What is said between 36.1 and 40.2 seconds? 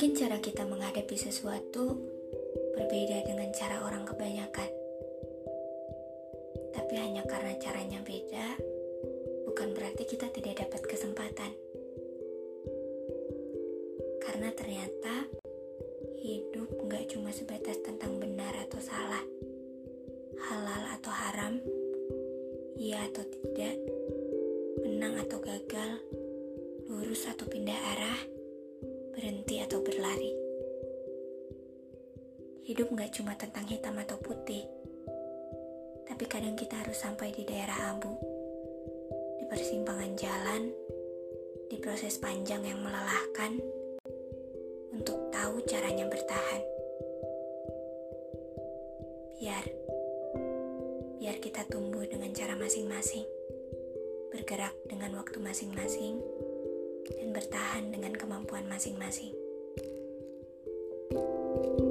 kadang kita harus sampai di daerah abu, di persimpangan